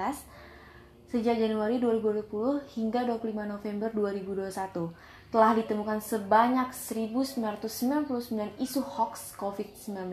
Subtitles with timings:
[1.06, 2.26] sejak Januari 2020
[2.74, 8.10] hingga 25 November 2021 telah ditemukan sebanyak 1999
[8.58, 10.10] isu hoax COVID-19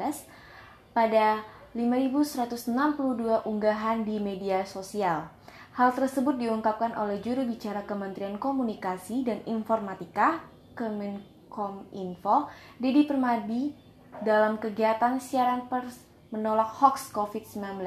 [0.94, 1.42] pada
[1.74, 5.26] 5162 unggahan di media sosial.
[5.74, 10.46] Hal tersebut diungkapkan oleh juru bicara Kementerian Komunikasi dan Informatika
[10.78, 12.46] Kemenkominfo Kominfo,
[12.78, 13.74] Didi Permadi
[14.22, 17.82] dalam kegiatan siaran pers menolak hoax COVID-19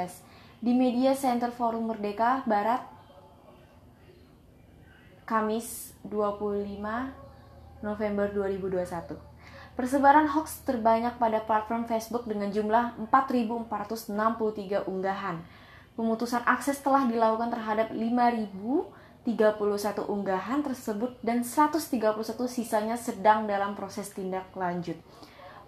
[0.58, 2.82] di Media Center Forum Merdeka Barat
[5.22, 6.82] Kamis 25
[7.86, 9.14] November 2021.
[9.78, 15.38] Persebaran hoax terbanyak pada platform Facebook dengan jumlah 4.463 unggahan.
[15.94, 18.50] Pemutusan akses telah dilakukan terhadap 5.000
[19.28, 24.96] 31 unggahan tersebut dan 131 sisanya sedang dalam proses tindak lanjut.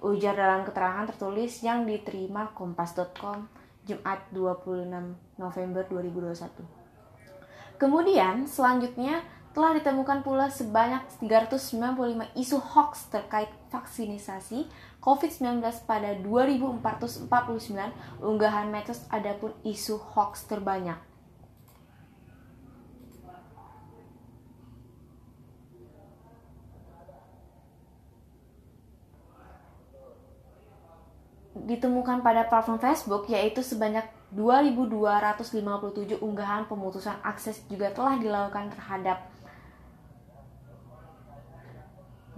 [0.01, 3.47] Ujar dalam keterangan tertulis yang diterima kompas.com
[3.85, 4.89] Jumat 26
[5.37, 6.65] November 2021.
[7.77, 9.21] Kemudian selanjutnya
[9.53, 14.65] telah ditemukan pula sebanyak 395 isu hoax terkait vaksinisasi
[15.05, 17.29] COVID-19 pada 2449
[18.25, 20.97] unggahan medsos adapun isu hoax terbanyak
[31.73, 34.05] ditemukan pada platform Facebook yaitu sebanyak
[34.37, 39.29] 2.257 unggahan pemutusan akses juga telah dilakukan terhadap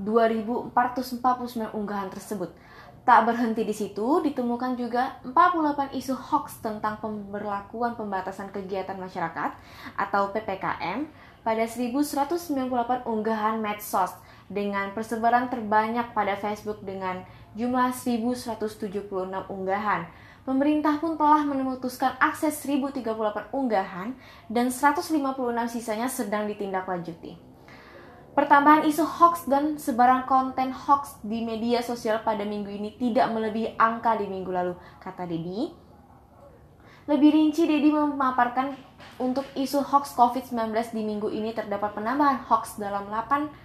[0.03, 2.51] 2.449 unggahan tersebut.
[3.05, 9.55] Tak berhenti di situ, ditemukan juga 48 isu hoax tentang pemberlakuan pembatasan kegiatan masyarakat
[9.95, 11.05] atau PPKM
[11.45, 14.17] pada 1198 unggahan medsos
[14.49, 17.25] dengan persebaran terbanyak pada Facebook dengan
[17.57, 19.09] jumlah 1176
[19.49, 20.07] unggahan.
[20.45, 24.13] Pemerintah pun telah memutuskan akses 1038 unggahan
[24.53, 25.17] dan 156
[25.73, 27.55] sisanya sedang ditindaklanjuti.
[28.35, 33.79] Pertambahan isu hoax dan sebaran konten hoax di media sosial pada minggu ini tidak melebihi
[33.79, 35.71] angka di minggu lalu, kata Dedi.
[37.07, 38.75] Lebih rinci, Dedi memaparkan
[39.23, 43.64] untuk isu hoax COVID-19 di minggu ini terdapat penambahan hoax dalam 8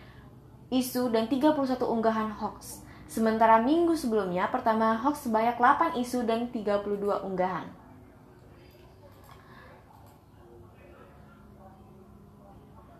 [0.69, 2.85] isu dan 31 unggahan hoax.
[3.09, 7.66] Sementara minggu sebelumnya, pertama hoax sebanyak 8 isu dan 32 unggahan.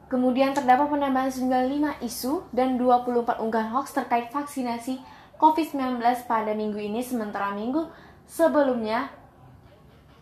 [0.10, 4.98] Kemudian terdapat penambahan 95 isu dan 24 unggahan hoax terkait vaksinasi
[5.38, 7.86] COVID-19 pada minggu ini, sementara minggu
[8.26, 9.14] sebelumnya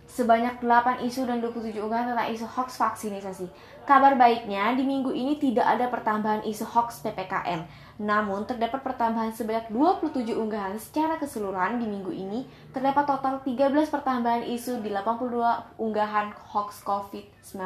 [0.08, 3.46] sebanyak 8 isu dan 27 unggahan tentang isu hoax vaksinasi.
[3.84, 9.74] Kabar baiknya, di minggu ini tidak ada pertambahan isu hoax PPKM namun, terdapat pertambahan sebanyak
[9.74, 12.46] 27 unggahan secara keseluruhan di minggu ini.
[12.70, 17.58] Terdapat total 13 pertambahan isu di 82 unggahan hoax COVID-19.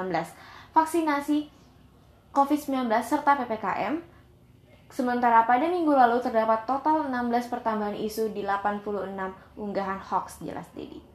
[0.71, 1.51] Vaksinasi
[2.31, 3.99] COVID-19 serta PPKM.
[4.87, 8.87] Sementara pada minggu lalu terdapat total 16 pertambahan isu di 86
[9.59, 11.10] unggahan hoax jelas Dedi.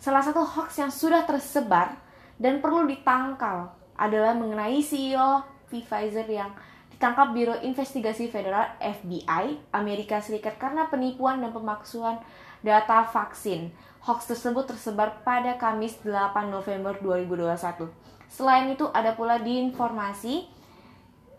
[0.00, 1.92] Salah satu hoax yang sudah tersebar
[2.40, 3.68] dan perlu ditangkal
[4.00, 6.56] adalah mengenai CEO Pfizer yang
[6.88, 12.16] ditangkap Biro Investigasi Federal FBI Amerika Serikat karena penipuan dan pemaksuan
[12.64, 13.68] data vaksin.
[14.00, 17.92] Hoax tersebut tersebar pada Kamis 8 November 2021.
[18.32, 20.48] Selain itu ada pula diinformasi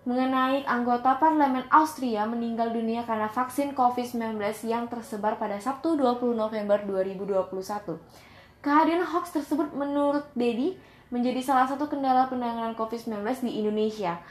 [0.05, 4.37] mengenai anggota parlemen Austria meninggal dunia karena vaksin COVID-19
[4.69, 8.29] yang tersebar pada Sabtu 20 November 2021.
[8.61, 10.77] Kehadiran hoax tersebut menurut Dedi
[11.09, 14.21] menjadi salah satu kendala penanganan COVID-19 di Indonesia.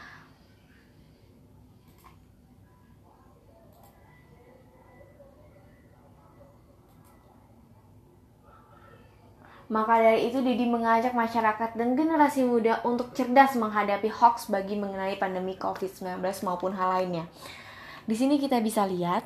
[9.71, 15.15] Maka dari itu Didi mengajak masyarakat dan generasi muda untuk cerdas menghadapi hoax bagi mengenai
[15.15, 17.31] pandemi COVID-19 maupun hal lainnya.
[18.03, 19.23] Di sini kita bisa lihat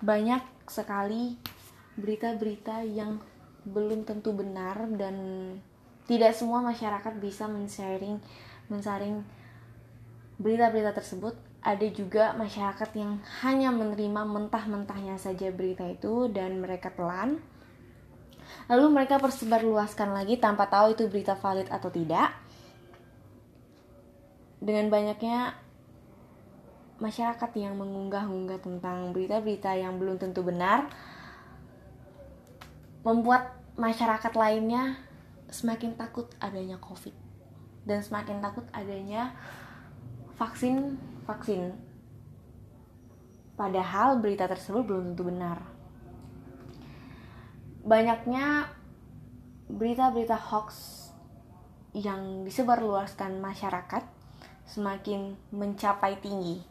[0.00, 1.36] banyak sekali
[2.00, 3.20] berita-berita yang
[3.62, 5.16] belum tentu benar dan
[6.10, 8.18] tidak semua masyarakat bisa men-sharing
[8.66, 9.22] mensaring
[10.42, 17.38] berita-berita tersebut ada juga masyarakat yang hanya menerima mentah-mentahnya saja berita itu dan mereka telan.
[18.66, 22.34] Lalu mereka persebar luaskan lagi tanpa tahu itu berita valid atau tidak.
[24.58, 25.54] Dengan banyaknya
[26.98, 30.90] masyarakat yang mengunggah-unggah tentang berita-berita yang belum tentu benar,
[33.02, 34.98] membuat masyarakat lainnya
[35.50, 37.12] semakin takut adanya COVID
[37.84, 39.34] dan semakin takut adanya
[40.38, 40.96] vaksin
[41.26, 41.74] vaksin.
[43.58, 45.58] Padahal berita tersebut belum tentu benar.
[47.82, 48.70] Banyaknya
[49.66, 51.02] berita-berita hoax
[51.92, 54.04] yang disebarluaskan masyarakat
[54.64, 56.64] semakin mencapai tinggi.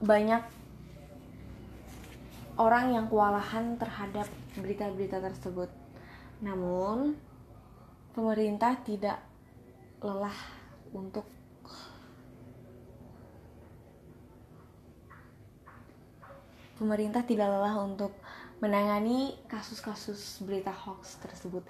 [0.00, 0.59] Banyak
[2.60, 4.28] orang yang kewalahan terhadap
[4.60, 5.72] berita-berita tersebut.
[6.44, 7.16] Namun,
[8.12, 9.16] pemerintah tidak
[10.04, 10.36] lelah
[10.92, 11.24] untuk
[16.80, 18.16] pemerintah tidak lelah untuk
[18.64, 21.64] menangani kasus-kasus berita hoax tersebut.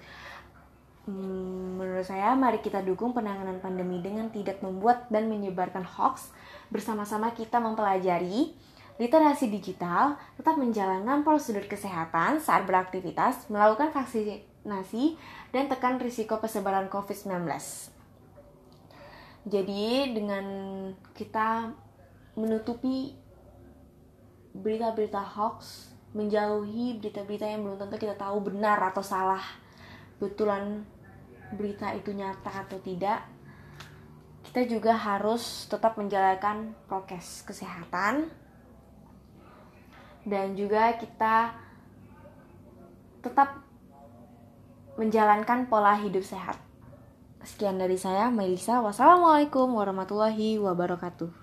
[1.03, 6.31] Hmm, menurut saya, mari kita dukung penanganan pandemi dengan tidak membuat dan menyebarkan hoax.
[6.71, 8.55] Bersama-sama kita mempelajari
[9.01, 15.17] literasi digital, tetap menjalankan prosedur kesehatan saat beraktivitas, melakukan vaksinasi,
[15.49, 17.49] dan tekan risiko persebaran COVID-19.
[19.49, 20.45] Jadi, dengan
[21.17, 21.73] kita
[22.37, 23.17] menutupi
[24.53, 29.41] berita-berita hoax, menjauhi berita-berita yang belum tentu kita tahu benar atau salah.
[30.21, 30.85] Betulan
[31.57, 33.25] berita itu nyata atau tidak.
[34.45, 38.40] Kita juga harus tetap menjalankan prokes kesehatan
[40.27, 41.55] dan juga kita
[43.21, 43.61] tetap
[44.97, 46.57] menjalankan pola hidup sehat.
[47.41, 48.85] Sekian dari saya, Melisa.
[48.85, 51.40] Wassalamualaikum warahmatullahi wabarakatuh.